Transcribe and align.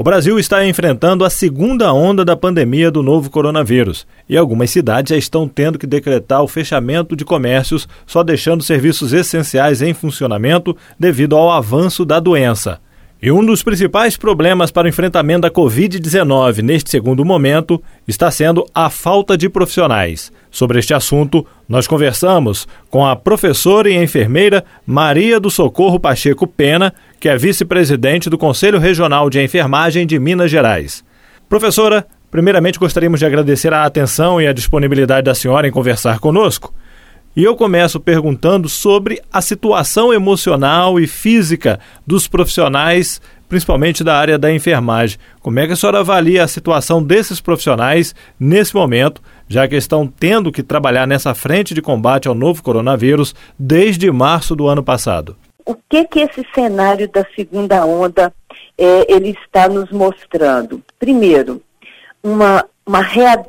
O 0.00 0.04
Brasil 0.04 0.38
está 0.38 0.64
enfrentando 0.64 1.24
a 1.24 1.30
segunda 1.30 1.92
onda 1.92 2.24
da 2.24 2.36
pandemia 2.36 2.88
do 2.88 3.02
novo 3.02 3.28
coronavírus 3.28 4.06
e 4.28 4.36
algumas 4.36 4.70
cidades 4.70 5.10
já 5.10 5.16
estão 5.16 5.48
tendo 5.48 5.76
que 5.76 5.88
decretar 5.88 6.40
o 6.40 6.46
fechamento 6.46 7.16
de 7.16 7.24
comércios, 7.24 7.88
só 8.06 8.22
deixando 8.22 8.62
serviços 8.62 9.12
essenciais 9.12 9.82
em 9.82 9.92
funcionamento 9.92 10.76
devido 10.96 11.34
ao 11.34 11.50
avanço 11.50 12.04
da 12.04 12.20
doença. 12.20 12.78
E 13.20 13.32
um 13.32 13.44
dos 13.44 13.64
principais 13.64 14.16
problemas 14.16 14.70
para 14.70 14.86
o 14.86 14.88
enfrentamento 14.88 15.40
da 15.40 15.50
Covid-19 15.50 16.62
neste 16.62 16.88
segundo 16.88 17.24
momento 17.24 17.82
está 18.06 18.30
sendo 18.30 18.64
a 18.72 18.88
falta 18.88 19.36
de 19.36 19.48
profissionais. 19.48 20.30
Sobre 20.52 20.78
este 20.78 20.94
assunto, 20.94 21.44
nós 21.68 21.88
conversamos 21.88 22.68
com 22.88 23.04
a 23.04 23.16
professora 23.16 23.90
e 23.90 23.96
enfermeira 23.96 24.64
Maria 24.86 25.40
do 25.40 25.50
Socorro 25.50 25.98
Pacheco 25.98 26.46
Pena, 26.46 26.94
que 27.18 27.28
é 27.28 27.36
vice-presidente 27.36 28.30
do 28.30 28.38
Conselho 28.38 28.78
Regional 28.78 29.28
de 29.28 29.42
Enfermagem 29.42 30.06
de 30.06 30.16
Minas 30.20 30.48
Gerais. 30.48 31.02
Professora, 31.48 32.06
primeiramente 32.30 32.78
gostaríamos 32.78 33.18
de 33.18 33.26
agradecer 33.26 33.74
a 33.74 33.84
atenção 33.84 34.40
e 34.40 34.46
a 34.46 34.52
disponibilidade 34.52 35.24
da 35.24 35.34
senhora 35.34 35.66
em 35.66 35.72
conversar 35.72 36.20
conosco. 36.20 36.72
E 37.38 37.44
eu 37.44 37.54
começo 37.54 38.00
perguntando 38.00 38.68
sobre 38.68 39.22
a 39.32 39.40
situação 39.40 40.12
emocional 40.12 40.98
e 40.98 41.06
física 41.06 41.78
dos 42.04 42.26
profissionais, 42.26 43.22
principalmente 43.48 44.02
da 44.02 44.16
área 44.16 44.36
da 44.36 44.52
enfermagem. 44.52 45.20
Como 45.40 45.60
é 45.60 45.64
que 45.64 45.72
a 45.72 45.76
senhora 45.76 46.00
avalia 46.00 46.42
a 46.42 46.48
situação 46.48 47.00
desses 47.00 47.40
profissionais 47.40 48.12
nesse 48.40 48.74
momento, 48.74 49.22
já 49.46 49.68
que 49.68 49.76
estão 49.76 50.04
tendo 50.04 50.50
que 50.50 50.64
trabalhar 50.64 51.06
nessa 51.06 51.32
frente 51.32 51.74
de 51.74 51.80
combate 51.80 52.26
ao 52.26 52.34
novo 52.34 52.60
coronavírus 52.60 53.36
desde 53.56 54.10
março 54.10 54.56
do 54.56 54.66
ano 54.66 54.82
passado? 54.82 55.36
O 55.64 55.76
que 55.88 56.06
que 56.06 56.18
esse 56.18 56.44
cenário 56.52 57.08
da 57.08 57.24
segunda 57.36 57.86
onda 57.86 58.34
é, 58.76 59.14
ele 59.14 59.36
está 59.44 59.68
nos 59.68 59.92
mostrando? 59.92 60.82
Primeiro, 60.98 61.62
uma 62.20 62.64
uma 62.88 63.02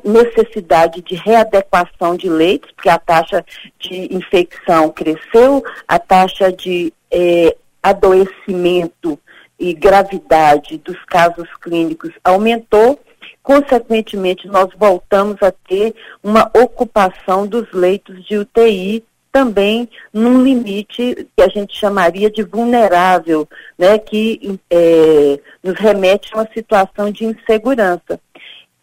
necessidade 0.04 1.02
de 1.02 1.16
readequação 1.16 2.18
de 2.18 2.28
leitos, 2.30 2.72
porque 2.72 2.90
a 2.90 3.00
taxa 3.00 3.44
de 3.80 4.14
infecção 4.14 4.90
cresceu, 4.90 5.64
a 5.88 5.98
taxa 5.98 6.52
de 6.52 6.92
é, 7.10 7.56
adoecimento 7.82 9.18
e 9.58 9.74
gravidade 9.74 10.78
dos 10.80 10.98
casos 11.06 11.48
clínicos 11.62 12.12
aumentou. 12.22 13.00
Consequentemente, 13.42 14.46
nós 14.46 14.68
voltamos 14.78 15.42
a 15.42 15.54
ter 15.54 15.96
uma 16.22 16.52
ocupação 16.54 17.48
dos 17.48 17.72
leitos 17.72 18.22
de 18.26 18.38
UTI 18.38 19.06
também 19.32 19.88
num 20.12 20.44
limite 20.44 21.28
que 21.36 21.42
a 21.42 21.48
gente 21.48 21.78
chamaria 21.78 22.30
de 22.30 22.44
vulnerável, 22.44 23.48
né, 23.78 23.98
que 23.98 24.60
é, 24.70 25.40
nos 25.64 25.76
remete 25.76 26.34
a 26.34 26.40
uma 26.40 26.50
situação 26.54 27.10
de 27.10 27.24
insegurança. 27.24 28.20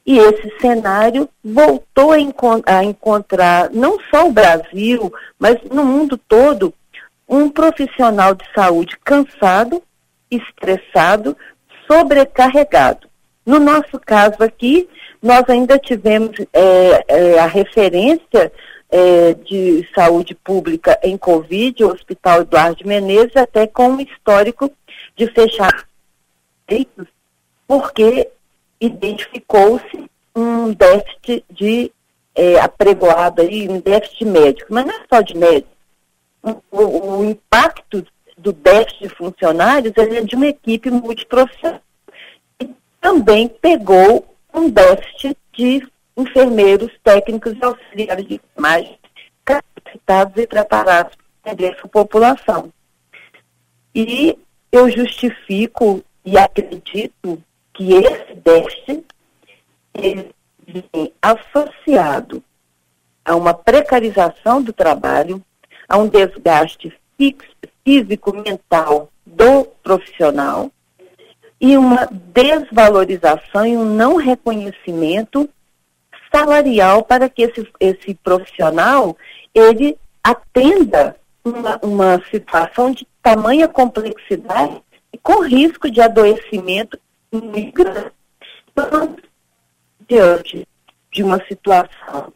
E 0.07 0.19
esse 0.19 0.53
cenário 0.61 1.29
voltou 1.43 2.13
a, 2.13 2.21
encont 2.21 2.63
a 2.65 2.85
encontrar, 2.85 3.71
não 3.71 3.99
só 4.11 4.29
o 4.29 4.33
Brasil, 4.33 5.13
mas 5.39 5.57
no 5.65 5.85
mundo 5.85 6.17
todo, 6.17 6.73
um 7.29 7.51
profissional 7.51 8.35
de 8.35 8.45
saúde 8.55 8.97
cansado, 9.05 9.83
estressado, 10.31 11.37
sobrecarregado. 11.91 13.09
No 13.45 13.59
nosso 13.59 13.99
caso 13.99 14.37
aqui, 14.41 14.89
nós 15.21 15.45
ainda 15.49 15.79
tivemos 15.79 16.39
é, 16.53 17.05
é, 17.09 17.39
a 17.41 17.47
referência 17.47 18.53
é, 18.89 19.35
de 19.35 19.89
saúde 19.93 20.37
pública 20.37 20.99
em 21.03 21.17
Covid, 21.17 21.85
o 21.85 21.93
Hospital 21.93 22.43
Eduardo 22.43 22.87
Menezes, 22.87 23.37
até 23.37 23.67
com 23.67 23.89
um 23.89 24.01
histórico 24.01 24.71
de 25.17 25.27
fechar 25.33 25.87
porque 27.67 28.29
identificou-se 28.81 30.11
um 30.35 30.73
déficit 30.73 31.45
de 31.51 31.93
é, 32.35 32.61
apregoado 32.61 33.41
aí, 33.43 33.69
um 33.69 33.81
déficit 33.81 34.25
médico, 34.25 34.73
mas 34.73 34.85
não 34.85 34.95
é 34.95 35.01
só 35.09 35.21
de 35.21 35.37
médico. 35.37 35.71
O, 36.43 37.19
o, 37.19 37.25
impacto 37.25 38.07
do 38.37 38.53
déficit 38.53 39.09
de 39.09 39.15
funcionários 39.15 39.93
é 39.97 40.21
de 40.21 40.37
uma 40.37 40.47
equipe 40.47 40.91
multiprofissional. 40.91 41.81
E 42.61 42.71
também 43.01 43.49
pegou 43.49 44.37
um 44.55 44.69
déficit 44.71 45.37
de 45.53 45.87
enfermeiros, 46.17 46.93
técnicos 47.03 47.55
e 47.55 47.65
auxiliares 47.65 48.27
de 48.27 48.35
enfermagem 48.35 48.99
capacitados 49.45 50.37
e 50.37 50.47
preparados 50.47 51.17
para 51.43 51.67
essa 51.67 51.89
população. 51.89 52.73
E 53.95 54.39
eu 54.71 54.91
justifico 54.91 56.05
e 56.25 56.37
acredito 56.37 57.43
que 57.77 57.93
esse 57.93 58.35
déficit 58.37 59.05
ele 59.95 60.31
vem 60.67 61.13
associado 61.21 62.43
a 63.25 63.37
uma 63.37 63.53
precarização 63.53 64.63
do 64.63 64.73
trabalho, 64.73 65.43
a 65.89 65.99
um 65.99 66.09
desgaste 66.09 66.93
físico, 67.85 68.35
mental 68.35 69.11
do 69.25 69.65
profissional 69.83 70.71
e 71.61 71.77
uma 71.77 72.09
desvalorização 72.11 73.67
e 73.67 73.77
um 73.77 73.85
não 73.85 74.17
reconhecimento 74.17 75.49
salarial 76.33 77.03
para 77.03 77.29
que 77.29 77.43
esse, 77.43 77.67
esse 77.79 78.15
profissional 78.15 79.17
ele 79.55 79.97
atenda 80.23 81.17
uma, 81.45 81.79
uma 81.83 82.23
situação 82.31 82.91
de 82.91 83.07
tamanha 83.23 83.69
complexidade 83.69 84.83
e 85.13 85.19
com 85.19 85.43
risco 85.43 85.91
de 85.91 86.01
adoecimento 86.01 86.99
migrante. 87.33 88.13
Então, 88.73 89.17
diante 90.09 90.67
de 91.13 91.23
uma 91.23 91.43
situação, 91.47 92.33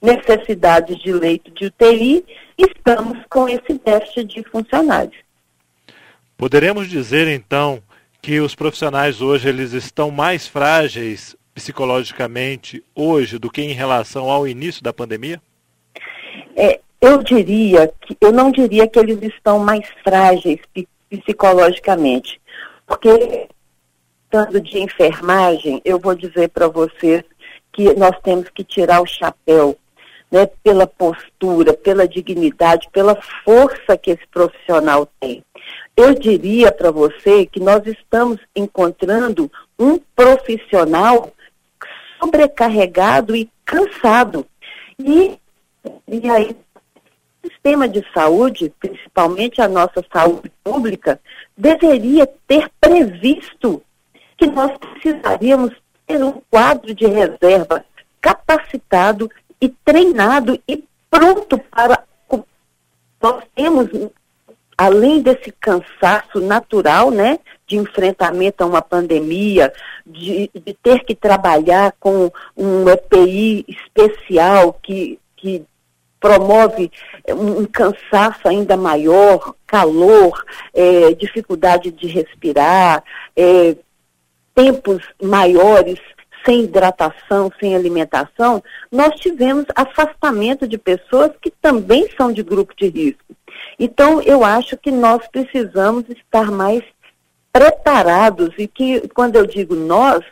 necessidade 0.00 0.96
de 0.96 1.12
leito 1.12 1.50
de 1.50 1.66
UTI, 1.66 2.24
estamos 2.58 3.18
com 3.28 3.48
esse 3.48 3.80
déficit 3.84 4.24
de 4.24 4.42
funcionários. 4.50 5.16
Poderemos 6.36 6.88
dizer, 6.88 7.26
então, 7.28 7.82
que 8.20 8.40
os 8.40 8.54
profissionais 8.54 9.22
hoje 9.22 9.48
eles 9.48 9.72
estão 9.72 10.10
mais 10.10 10.46
frágeis 10.46 11.36
psicologicamente 11.54 12.84
hoje 12.94 13.38
do 13.38 13.50
que 13.50 13.62
em 13.62 13.72
relação 13.72 14.30
ao 14.30 14.46
início 14.46 14.82
da 14.82 14.92
pandemia? 14.92 15.40
É, 16.54 16.80
eu 17.00 17.22
diria 17.22 17.90
que 18.00 18.16
eu 18.20 18.32
não 18.32 18.50
diria 18.50 18.86
que 18.86 18.98
eles 18.98 19.22
estão 19.22 19.58
mais 19.58 19.88
frágeis 20.04 20.60
psicologicamente, 21.08 22.40
porque 22.86 23.48
tanto 24.36 24.60
de 24.60 24.78
enfermagem, 24.78 25.80
eu 25.82 25.98
vou 25.98 26.14
dizer 26.14 26.50
para 26.50 26.68
vocês 26.68 27.24
que 27.72 27.94
nós 27.94 28.14
temos 28.22 28.50
que 28.50 28.62
tirar 28.62 29.00
o 29.00 29.06
chapéu 29.06 29.74
né, 30.30 30.44
pela 30.62 30.86
postura, 30.86 31.72
pela 31.72 32.06
dignidade, 32.06 32.86
pela 32.92 33.16
força 33.42 33.96
que 33.96 34.10
esse 34.10 34.26
profissional 34.30 35.08
tem. 35.18 35.42
Eu 35.96 36.12
diria 36.12 36.70
para 36.70 36.90
você 36.90 37.46
que 37.46 37.58
nós 37.60 37.86
estamos 37.86 38.38
encontrando 38.54 39.50
um 39.78 39.98
profissional 40.14 41.32
sobrecarregado 42.20 43.34
e 43.34 43.50
cansado. 43.64 44.46
E, 44.98 45.38
e 46.06 46.28
aí, 46.28 46.54
o 47.42 47.48
sistema 47.48 47.88
de 47.88 48.04
saúde, 48.12 48.70
principalmente 48.78 49.62
a 49.62 49.68
nossa 49.68 50.04
saúde 50.12 50.52
pública, 50.62 51.18
deveria 51.56 52.26
ter 52.46 52.70
previsto 52.78 53.82
que 54.36 54.46
nós 54.46 54.72
precisaríamos 54.78 55.72
ter 56.06 56.22
um 56.22 56.40
quadro 56.50 56.94
de 56.94 57.06
reserva 57.06 57.84
capacitado 58.20 59.30
e 59.60 59.68
treinado 59.68 60.60
e 60.68 60.84
pronto 61.10 61.58
para. 61.58 62.04
Nós 63.20 63.42
temos, 63.54 63.88
além 64.76 65.22
desse 65.22 65.50
cansaço 65.52 66.40
natural, 66.40 67.10
né, 67.10 67.38
de 67.66 67.76
enfrentamento 67.76 68.62
a 68.62 68.66
uma 68.66 68.82
pandemia, 68.82 69.72
de, 70.04 70.50
de 70.54 70.74
ter 70.74 71.04
que 71.04 71.14
trabalhar 71.14 71.94
com 71.98 72.30
um 72.56 72.88
EPI 72.88 73.64
especial 73.68 74.74
que, 74.74 75.18
que 75.36 75.64
promove 76.20 76.90
um, 77.28 77.64
cansaço 77.64 78.46
ainda 78.48 78.76
maior, 78.76 79.54
calor, 79.66 80.44
é, 80.74 81.12
dificuldade 81.14 81.90
de 81.90 82.06
respirar, 82.06 83.02
é, 83.36 83.76
tempos 84.56 85.02
maiores 85.22 86.00
sem 86.44 86.62
hidratação, 86.62 87.50
sem 87.60 87.74
alimentação, 87.74 88.62
nós 88.90 89.14
tivemos 89.20 89.66
afastamento 89.74 90.66
de 90.66 90.78
pessoas 90.78 91.32
que 91.42 91.50
também 91.50 92.08
são 92.16 92.32
de 92.32 92.42
grupo 92.42 92.72
de 92.76 92.88
risco. 92.88 93.36
Então, 93.78 94.22
eu 94.22 94.44
acho 94.44 94.76
que 94.76 94.90
nós 94.90 95.26
precisamos 95.28 96.04
estar 96.08 96.50
mais 96.50 96.82
preparados 97.52 98.50
e 98.56 98.68
que, 98.68 99.08
quando 99.08 99.36
eu 99.36 99.46
digo 99.46 99.74
nós, 99.74 100.24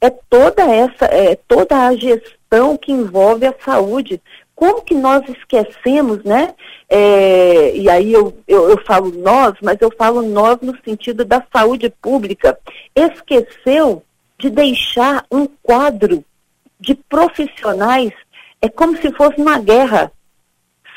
é 0.00 0.10
toda 0.10 0.62
essa, 0.64 1.06
é 1.06 1.36
toda 1.48 1.86
a 1.86 1.94
gestão 1.94 2.76
que 2.76 2.92
envolve 2.92 3.46
a 3.46 3.54
saúde, 3.64 4.20
como 4.54 4.82
que 4.82 4.94
nós 4.94 5.28
esquecemos, 5.28 6.22
né? 6.24 6.54
É, 6.88 7.76
e 7.76 7.88
aí 7.88 8.12
eu, 8.12 8.36
eu, 8.46 8.70
eu, 8.70 8.78
falo 8.84 9.10
nós, 9.10 9.54
mas 9.62 9.78
eu 9.80 9.92
falo 9.96 10.22
nós 10.22 10.58
no 10.60 10.76
sentido 10.84 11.24
da 11.24 11.44
saúde 11.52 11.90
pública, 12.00 12.58
esqueceu 12.94 14.02
de 14.38 14.50
deixar 14.50 15.24
um 15.30 15.46
quadro 15.62 16.24
de 16.78 16.94
profissionais, 16.94 18.12
é 18.60 18.68
como 18.68 18.96
se 18.96 19.10
fosse 19.12 19.40
uma 19.40 19.58
guerra, 19.58 20.12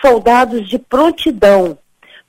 soldados 0.01 0.69
de 0.69 0.77
prontidão, 0.77 1.77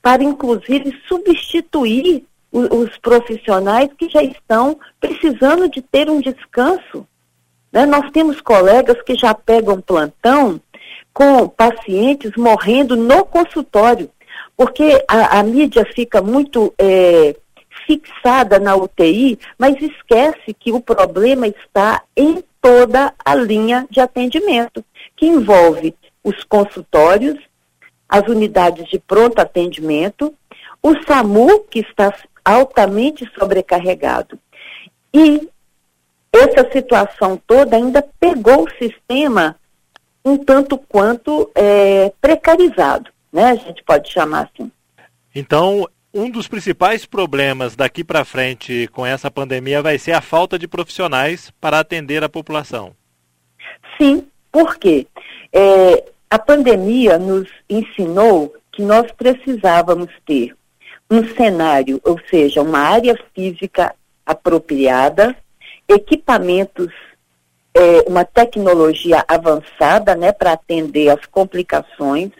para 0.00 0.22
inclusive 0.22 0.96
substituir 1.06 2.24
os, 2.50 2.96
profissionais 2.98 3.90
que 3.98 4.08
já 4.08 4.22
estão 4.22 4.78
precisando 4.98 5.69
de 5.69 5.82
ter 5.82 6.08
um 6.08 6.20
descanso. 6.20 7.06
Né? 7.70 7.84
Nós 7.84 8.10
temos 8.10 8.40
colegas 8.40 9.00
que 9.02 9.14
já 9.14 9.34
pegam 9.34 9.81
plantão 9.81 10.60
com 11.19 11.49
pacientes 11.49 12.31
morrendo 12.37 12.94
no 12.94 13.25
consultório, 13.25 14.09
porque 14.56 15.05
a, 15.09 15.41
a 15.41 15.43
mídia 15.43 15.85
fica 15.85 16.23
muito 16.23 16.73
é, 16.79 17.35
fixada 17.85 18.61
na 18.61 18.76
UTI, 18.76 19.37
mas 19.59 19.75
esquece 19.82 20.55
que 20.56 20.70
o 20.70 20.81
problema 20.81 21.49
está 21.49 22.05
em 22.17 22.41
toda 22.62 23.12
a 23.25 23.35
linha 23.35 23.85
de 23.91 23.99
atendimento, 23.99 24.85
que 25.17 25.26
envolve 25.26 25.93
os 26.23 26.44
consultórios, 26.44 27.37
as 28.09 28.29
unidades 28.29 28.88
de 28.88 29.00
pronto 29.00 29.41
atendimento, 29.41 30.32
o 30.81 30.94
SAMU, 31.03 31.65
que 31.65 31.81
está 31.81 32.15
altamente 32.44 33.29
sobrecarregado. 33.37 34.38
E 35.12 35.49
essa 36.32 36.70
situação 36.70 37.37
toda 37.44 37.76
ainda 37.76 38.06
pegou 38.20 38.62
o 38.62 38.70
sistema 38.79 39.56
um 40.25 40.37
tanto 40.37 40.76
quanto 40.76 41.50
é, 41.55 42.12
precarizado, 42.20 43.11
né? 43.32 43.50
A 43.50 43.55
gente 43.55 43.82
pode 43.85 44.12
chamar 44.12 44.50
assim. 44.53 44.70
Então, 45.35 45.88
um 46.12 46.31
dos 46.31 46.49
principais 46.49 47.05
problemas 47.05 47.76
daqui 47.76 48.03
para 48.03 48.25
frente 48.25 48.88
com 48.93 49.05
essa 49.05 49.31
pandemia 49.31 49.82
vai 49.82 49.99
ser 49.99 50.12
a 50.12 50.20
falta 50.20 50.59
de 50.59 50.67
profissionais 50.67 51.53
para 51.61 51.79
atender 51.79 52.25
a 52.25 52.29
população. 52.29 52.94
Sim, 54.00 54.26
porque 54.50 55.06
é, 55.53 56.05
a 56.31 56.38
pandemia 56.38 57.19
nos 57.19 57.49
ensinou 57.69 58.55
que 58.73 58.82
nós 58.82 59.11
precisávamos 59.12 60.09
ter 60.26 60.55
um 61.11 61.26
cenário, 61.35 62.00
ou 62.05 62.20
seja, 62.29 62.62
uma 62.62 62.81
área 62.81 63.19
física 63.35 63.94
apropriada, 64.26 65.37
equipamentos, 65.88 66.93
é, 67.78 68.08
uma 68.08 68.25
tecnologia 68.25 69.25
avançada 69.28 70.16
né, 70.16 70.32
para 70.32 70.52
atender 70.52 71.10
as 71.10 71.25
complicações, 71.26 72.32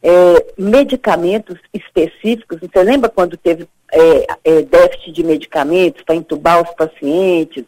é, 0.00 0.52
medicamentos 0.56 1.58
específicos. 1.72 2.60
Você 2.60 2.82
lembra 2.84 3.10
quando 3.10 3.36
teve 3.36 3.66
é, 3.92 4.26
é 4.44 4.62
déficit 4.62 5.10
de 5.10 5.24
medicamentos 5.24 6.02
para 6.02 6.14
entubar 6.14 6.62
os 6.62 6.70
pacientes? 6.74 7.64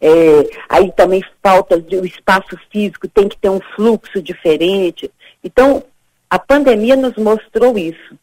É, 0.00 0.10
aí 0.68 0.92
também 0.92 1.24
falta 1.42 1.80
de 1.80 1.96
espaço 2.06 2.58
físico, 2.70 3.08
tem 3.08 3.26
que 3.26 3.38
ter 3.38 3.48
um 3.48 3.60
fluxo 3.74 4.20
diferente. 4.20 5.10
Então, 5.42 5.82
a 6.28 6.38
pandemia 6.38 6.94
nos 6.94 7.16
mostrou 7.16 7.78
isso. 7.78 8.18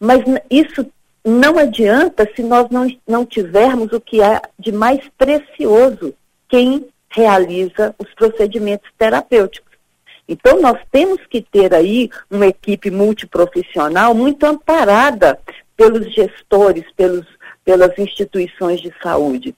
Mas 0.00 0.22
isso 0.50 0.86
não 1.24 1.58
adianta 1.58 2.28
se 2.34 2.42
nós 2.42 2.70
não, 2.70 2.88
não 3.06 3.26
tivermos 3.26 3.92
o 3.92 4.00
que 4.00 4.22
há 4.22 4.40
de 4.58 4.72
mais 4.72 5.00
precioso, 5.18 6.14
quem 6.48 6.86
realiza 7.16 7.94
os 7.98 8.12
procedimentos 8.14 8.88
terapêuticos. 8.98 9.72
Então, 10.28 10.60
nós 10.60 10.78
temos 10.92 11.24
que 11.26 11.40
ter 11.40 11.72
aí 11.72 12.10
uma 12.30 12.46
equipe 12.46 12.90
multiprofissional 12.90 14.14
muito 14.14 14.44
amparada 14.44 15.38
pelos 15.76 16.12
gestores, 16.14 16.84
pelos, 16.94 17.26
pelas 17.64 17.98
instituições 17.98 18.80
de 18.80 18.92
saúde. 19.02 19.54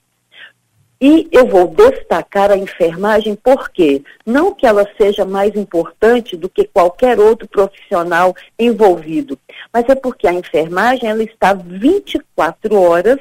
E 1.01 1.27
eu 1.31 1.47
vou 1.47 1.67
destacar 1.67 2.51
a 2.51 2.57
enfermagem 2.57 3.35
porque 3.35 4.03
não 4.25 4.53
que 4.53 4.65
ela 4.65 4.87
seja 4.97 5.25
mais 5.25 5.55
importante 5.55 6.35
do 6.35 6.49
que 6.49 6.65
qualquer 6.65 7.19
outro 7.19 7.47
profissional 7.47 8.35
envolvido, 8.57 9.39
mas 9.73 9.87
é 9.87 9.95
porque 9.95 10.27
a 10.27 10.33
enfermagem 10.33 11.09
ela 11.09 11.23
está 11.23 11.53
24 11.53 12.75
horas 12.75 13.19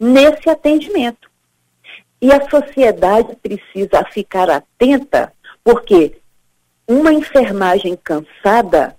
nesse 0.00 0.48
atendimento. 0.48 1.33
E 2.24 2.32
a 2.32 2.40
sociedade 2.48 3.36
precisa 3.36 4.02
ficar 4.10 4.48
atenta, 4.48 5.30
porque 5.62 6.16
uma 6.88 7.12
enfermagem 7.12 7.98
cansada, 8.02 8.96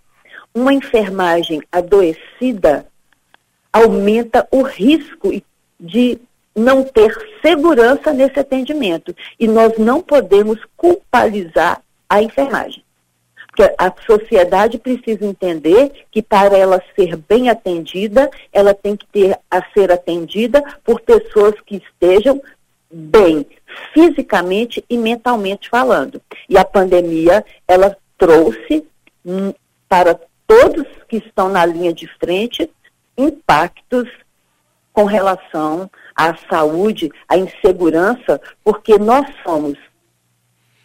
uma 0.54 0.72
enfermagem 0.72 1.60
adoecida, 1.72 2.86
aumenta 3.74 4.48
o 4.52 4.62
risco 4.62 5.32
de 5.80 6.20
não 6.56 6.84
ter 6.84 7.18
segurança 7.44 8.14
nesse 8.14 8.40
atendimento. 8.40 9.16
E 9.40 9.48
nós 9.48 9.76
não 9.80 10.04
podemos 10.04 10.60
culpabilizar 10.78 11.82
a 12.08 12.22
enfermagem. 12.22 12.86
Porque 13.48 13.74
a 13.76 13.92
sociedade 14.06 14.78
precisa 14.78 15.26
entender 15.26 16.06
que 16.12 16.22
para 16.22 16.56
ela 16.56 16.80
ser 16.96 17.16
bem 17.16 17.50
atendida, 17.50 18.30
ela 18.54 18.76
tem 18.76 18.96
que 18.96 19.08
ter 19.08 19.40
a 19.50 19.64
ser 19.74 19.92
atendida 19.92 20.62
por 20.84 21.02
pessoas 21.02 21.56
que 21.66 21.78
estejam 21.78 22.40
bem 22.96 23.46
fisicamente 23.94 24.84
e 24.90 24.98
mentalmente 24.98 25.70
falando. 25.70 26.22
E 26.48 26.58
a 26.58 26.64
pandemia, 26.64 27.46
ela 27.68 27.96
trouxe 28.18 28.88
hum, 29.26 29.54
para 29.90 30.18
todos 30.48 30.88
que 31.10 31.18
estão 31.18 31.50
na 31.50 31.66
linha 31.66 31.92
de 31.92 32.08
frente 32.20 32.70
impactos 33.18 34.10
com 34.94 35.04
relação 35.04 35.90
à 36.16 36.36
saúde, 36.50 37.12
à 37.28 37.38
insegurança, 37.38 38.40
porque 38.64 38.98
nós 38.98 39.28
somos 39.44 39.78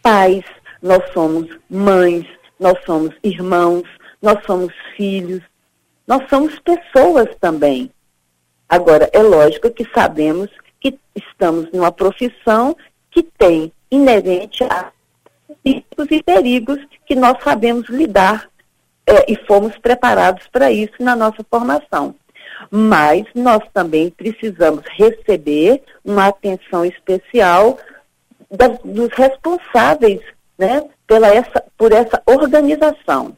pais, 0.02 0.44
nós 0.82 1.04
somos 1.12 1.48
mães, 1.68 2.26
nós 2.58 2.76
somos 2.84 3.14
irmãos, 3.22 3.84
nós 4.20 4.44
somos 4.44 4.72
filhos, 4.96 5.42
nós 6.08 6.28
somos 6.28 6.58
pessoas 6.58 7.28
também. 7.40 7.88
Agora, 8.68 9.08
é 9.12 9.22
lógico 9.22 9.70
que 9.70 9.88
sabemos 9.94 10.50
estamos 11.28 11.70
numa 11.72 11.92
profissão 11.92 12.76
que 13.10 13.22
tem 13.22 13.72
inerente 13.90 14.64
a 14.64 14.90
riscos 15.64 16.06
e 16.10 16.22
perigos 16.22 16.78
que 17.06 17.14
nós 17.14 17.36
sabemos 17.42 17.88
lidar 17.88 18.48
é, 19.06 19.30
e 19.30 19.36
fomos 19.46 19.76
preparados 19.78 20.46
para 20.48 20.70
isso 20.70 20.94
na 21.00 21.16
nossa 21.16 21.44
formação 21.50 22.14
mas 22.70 23.24
nós 23.34 23.62
também 23.72 24.10
precisamos 24.10 24.84
receber 24.96 25.82
uma 26.04 26.26
atenção 26.26 26.84
especial 26.84 27.78
das, 28.50 28.78
dos 28.84 29.08
responsáveis 29.14 30.20
né, 30.58 30.84
pela 31.06 31.28
essa, 31.28 31.64
por 31.78 31.92
essa 31.92 32.20
organização. 32.26 33.36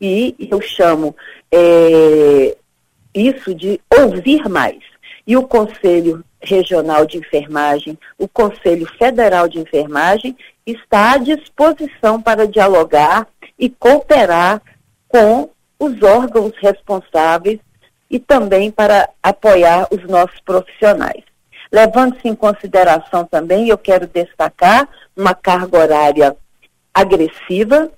E 0.00 0.34
eu 0.50 0.60
chamo 0.60 1.14
é, 1.52 2.56
isso 3.14 3.54
de 3.54 3.80
ouvir 4.00 4.48
mais. 4.48 4.78
E 5.26 5.36
o 5.36 5.46
Conselho 5.46 6.24
Regional 6.40 7.04
de 7.04 7.18
Enfermagem, 7.18 7.98
o 8.16 8.28
Conselho 8.28 8.86
Federal 8.96 9.48
de 9.48 9.58
Enfermagem, 9.58 10.36
está 10.64 11.12
à 11.12 11.18
disposição 11.18 12.22
para 12.22 12.46
dialogar 12.46 13.26
e 13.58 13.68
cooperar 13.68 14.62
com 15.08 15.50
os 15.78 16.02
órgãos 16.02 16.52
responsáveis 16.58 17.58
e 18.08 18.18
também 18.18 18.70
para 18.70 19.08
apoiar 19.22 19.88
os 19.90 20.04
nossos 20.04 20.38
profissionais. 20.40 21.24
Levando-se 21.72 22.28
em 22.28 22.34
consideração 22.34 23.24
também, 23.24 23.68
eu 23.68 23.76
quero 23.76 24.06
destacar 24.06 24.88
uma 25.16 25.34
carga 25.34 25.78
horária 25.78 26.36
agressiva 26.94 27.90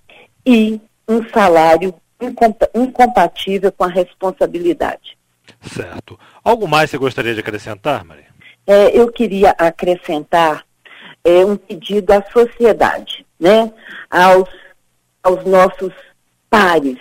e 0.46 0.80
um 1.06 1.22
salário 1.28 1.94
incompatível 2.74 3.70
com 3.70 3.84
a 3.84 3.88
responsabilidade. 3.88 5.17
Certo. 5.62 6.18
Algo 6.42 6.68
mais 6.68 6.90
você 6.90 6.98
gostaria 6.98 7.34
de 7.34 7.40
acrescentar, 7.40 8.04
Maria? 8.04 8.26
É, 8.66 8.96
eu 8.96 9.10
queria 9.10 9.50
acrescentar 9.58 10.64
é, 11.24 11.44
um 11.44 11.56
pedido 11.56 12.12
à 12.12 12.22
sociedade, 12.30 13.26
né? 13.38 13.72
aos, 14.10 14.48
aos 15.22 15.44
nossos 15.44 15.92
pares, 16.50 16.98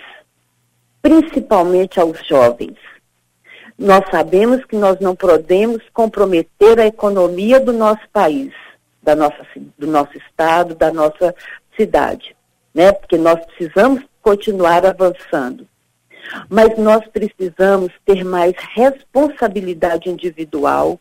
principalmente 1.00 2.00
aos 2.00 2.26
jovens. 2.26 2.76
Nós 3.78 4.04
sabemos 4.10 4.64
que 4.64 4.76
nós 4.76 4.98
não 4.98 5.14
podemos 5.14 5.82
comprometer 5.92 6.80
a 6.80 6.86
economia 6.86 7.60
do 7.60 7.72
nosso 7.72 8.02
país, 8.12 8.52
da 9.02 9.14
nossa, 9.14 9.46
do 9.78 9.86
nosso 9.86 10.18
estado, 10.18 10.74
da 10.74 10.92
nossa 10.92 11.34
cidade, 11.76 12.34
né? 12.74 12.90
Porque 12.90 13.16
nós 13.16 13.38
precisamos 13.46 14.02
continuar 14.20 14.84
avançando. 14.84 15.66
Mas 16.48 16.76
nós 16.78 17.06
precisamos 17.06 17.92
ter 18.04 18.24
mais 18.24 18.54
responsabilidade 18.74 20.08
individual 20.08 20.98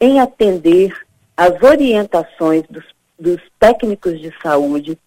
em 0.00 0.20
atender 0.20 0.92
às 1.36 1.62
orientações 1.62 2.64
dos, 2.68 2.84
dos 3.18 3.40
técnicos 3.58 4.20
de 4.20 4.32
saúde 4.42 4.98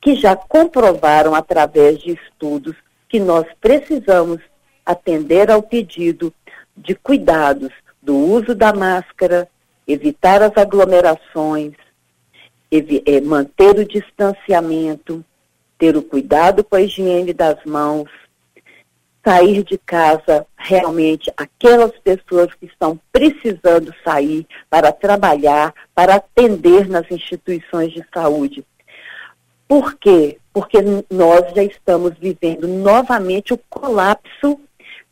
que 0.00 0.16
já 0.16 0.34
comprovaram 0.34 1.34
através 1.34 1.98
de 2.00 2.12
estudos 2.12 2.74
que 3.08 3.20
nós 3.20 3.46
precisamos 3.60 4.40
atender 4.84 5.50
ao 5.50 5.62
pedido 5.62 6.32
de 6.76 6.94
cuidados 6.94 7.70
do 8.02 8.16
uso 8.16 8.54
da 8.54 8.72
máscara, 8.72 9.48
evitar 9.86 10.42
as 10.42 10.56
aglomerações, 10.56 11.74
eh, 12.70 13.20
manter 13.20 13.78
o 13.78 13.84
distanciamento, 13.84 15.24
ter 15.78 15.96
o 15.96 16.02
cuidado 16.02 16.64
com 16.64 16.74
a 16.74 16.80
higiene 16.80 17.32
das 17.32 17.62
mãos, 17.64 18.10
sair 19.24 19.62
de 19.62 19.78
casa 19.78 20.46
realmente 20.56 21.32
aquelas 21.36 21.92
pessoas 22.00 22.52
que 22.54 22.66
estão 22.66 22.98
precisando 23.12 23.94
sair 24.04 24.46
para 24.68 24.92
trabalhar, 24.92 25.72
para 25.94 26.16
atender 26.16 26.88
nas 26.88 27.08
instituições 27.10 27.92
de 27.92 28.04
saúde. 28.12 28.64
Por 29.68 29.94
quê? 29.94 30.38
Porque 30.52 30.78
nós 31.10 31.54
já 31.54 31.62
estamos 31.62 32.12
vivendo 32.18 32.66
novamente 32.66 33.54
o 33.54 33.58
colapso 33.70 34.60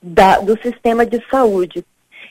da, 0.02 0.38
do 0.38 0.60
sistema 0.60 1.06
de 1.06 1.24
saúde. 1.30 1.84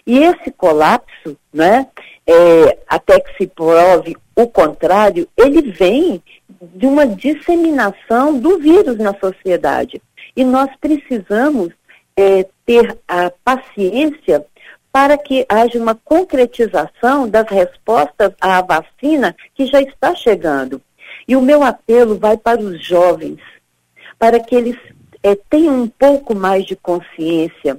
E 0.05 0.19
esse 0.19 0.51
colapso, 0.51 1.37
né, 1.53 1.87
é, 2.25 2.77
até 2.87 3.19
que 3.19 3.35
se 3.37 3.47
prove 3.47 4.15
o 4.35 4.47
contrário, 4.47 5.27
ele 5.35 5.71
vem 5.71 6.21
de 6.61 6.85
uma 6.85 7.05
disseminação 7.05 8.37
do 8.39 8.59
vírus 8.59 8.97
na 8.97 9.13
sociedade. 9.19 10.01
E 10.39 10.43
nós 10.45 10.69
precisamos 10.79 11.73
é, 12.15 12.47
ter 12.65 12.97
a 13.05 13.29
paciência 13.43 14.45
para 14.89 15.17
que 15.17 15.45
haja 15.49 15.77
uma 15.77 15.93
concretização 15.93 17.27
das 17.27 17.45
respostas 17.49 18.31
à 18.39 18.61
vacina 18.61 19.35
que 19.53 19.65
já 19.65 19.81
está 19.81 20.15
chegando. 20.15 20.81
E 21.27 21.35
o 21.35 21.41
meu 21.41 21.61
apelo 21.61 22.17
vai 22.17 22.37
para 22.37 22.61
os 22.61 22.81
jovens, 22.81 23.41
para 24.17 24.39
que 24.39 24.55
eles 24.55 24.77
é, 25.21 25.35
tenham 25.35 25.81
um 25.81 25.89
pouco 25.89 26.33
mais 26.33 26.65
de 26.65 26.77
consciência 26.77 27.77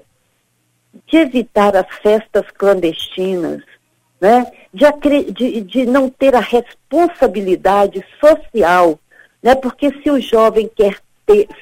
de 1.07 1.17
evitar 1.17 1.75
as 1.75 1.89
festas 2.03 2.45
clandestinas, 2.51 3.63
né? 4.21 4.53
de, 4.71 5.33
de, 5.33 5.61
de 5.63 5.87
não 5.87 6.11
ter 6.11 6.35
a 6.35 6.41
responsabilidade 6.41 8.05
social, 8.23 9.01
né? 9.43 9.55
porque 9.55 9.99
se 10.03 10.11
o 10.11 10.21
jovem 10.21 10.69
quer 10.77 11.01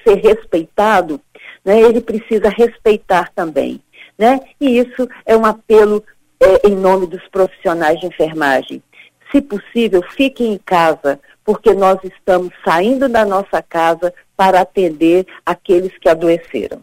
ser 0.05 0.15
respeitado, 0.17 1.21
né, 1.65 1.81
ele 1.81 2.01
precisa 2.01 2.49
respeitar 2.49 3.31
também. 3.35 3.81
Né? 4.19 4.41
E 4.61 4.79
isso 4.79 5.09
é 5.25 5.37
um 5.37 5.45
apelo 5.45 6.03
é, 6.41 6.69
em 6.69 6.75
nome 6.75 7.07
dos 7.07 7.27
profissionais 7.29 8.01
de 8.01 8.07
enfermagem. 8.07 8.83
Se 9.31 9.41
possível, 9.41 10.03
fiquem 10.17 10.55
em 10.55 10.59
casa, 10.59 11.21
porque 11.45 11.73
nós 11.75 11.99
estamos 12.03 12.53
saindo 12.65 13.09
da 13.09 13.25
nossa 13.25 13.63
casa 13.63 14.13
para 14.37 14.61
atender 14.61 15.27
aqueles 15.45 15.97
que 15.99 16.09
adoeceram. 16.09 16.83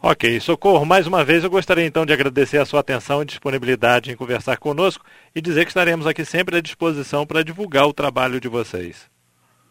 Ok, 0.00 0.38
Socorro, 0.40 0.84
mais 0.84 1.06
uma 1.06 1.24
vez 1.24 1.42
eu 1.42 1.50
gostaria 1.50 1.84
então 1.84 2.06
de 2.06 2.12
agradecer 2.12 2.58
a 2.58 2.66
sua 2.66 2.80
atenção 2.80 3.22
e 3.22 3.24
disponibilidade 3.24 4.12
em 4.12 4.16
conversar 4.16 4.58
conosco 4.58 5.04
e 5.34 5.40
dizer 5.40 5.64
que 5.64 5.70
estaremos 5.70 6.06
aqui 6.06 6.24
sempre 6.24 6.58
à 6.58 6.60
disposição 6.60 7.26
para 7.26 7.42
divulgar 7.42 7.86
o 7.88 7.92
trabalho 7.92 8.40
de 8.40 8.46
vocês. 8.46 9.08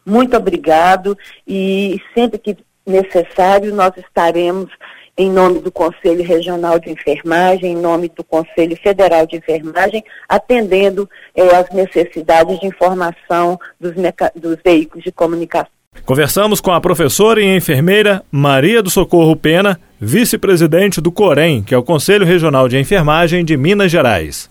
Muito 0.06 0.36
obrigado 0.36 1.18
e 1.46 2.00
sempre 2.14 2.38
que 2.38 2.56
necessário 2.86 3.74
nós 3.74 3.92
estaremos 3.96 4.70
em 5.18 5.30
nome 5.30 5.60
do 5.60 5.72
Conselho 5.72 6.22
Regional 6.22 6.78
de 6.78 6.90
Enfermagem, 6.90 7.72
em 7.72 7.76
nome 7.76 8.10
do 8.14 8.22
Conselho 8.22 8.76
Federal 8.76 9.26
de 9.26 9.36
Enfermagem, 9.36 10.04
atendendo 10.28 11.08
eh, 11.34 11.56
as 11.56 11.70
necessidades 11.70 12.60
de 12.60 12.66
informação 12.66 13.58
dos, 13.80 13.94
dos 14.34 14.58
veículos 14.62 15.02
de 15.02 15.10
comunicação. 15.10 15.70
Conversamos 16.04 16.60
com 16.60 16.70
a 16.70 16.80
professora 16.80 17.40
e 17.40 17.56
enfermeira 17.56 18.22
Maria 18.30 18.82
do 18.82 18.90
Socorro 18.90 19.34
Pena, 19.34 19.80
vice-presidente 19.98 21.00
do 21.00 21.10
COREM, 21.10 21.62
que 21.62 21.74
é 21.74 21.78
o 21.78 21.82
Conselho 21.82 22.26
Regional 22.26 22.68
de 22.68 22.78
Enfermagem 22.78 23.42
de 23.42 23.56
Minas 23.56 23.90
Gerais. 23.90 24.50